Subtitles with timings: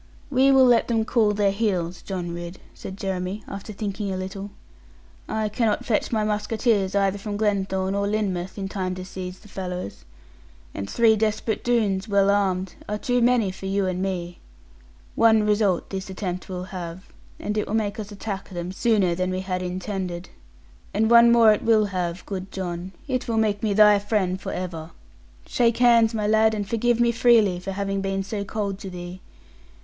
[0.31, 4.49] 'We will let them cool their heels, John Ridd,' said Jeremy, after thinking a little.
[5.29, 9.47] 'I cannot fetch my musketeers either from Glenthorne or Lynmouth, in time to seize the
[9.47, 10.03] fellows.
[10.73, 14.39] And three desperate Doones, well armed, are too many for you and me.
[15.13, 19.41] One result this attempt will have, it will make us attack them sooner than we
[19.41, 20.29] had intended.
[20.95, 24.51] And one more it will have, good John, it will make me thy friend for
[24.51, 24.89] ever.
[25.45, 29.21] Shake hands my lad, and forgive me freely for having been so cold to thee.